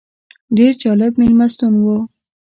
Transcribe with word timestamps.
ډېر 0.55 0.73
جالب 0.81 1.13
مېلمستون 1.21 1.73
و. 1.83 1.85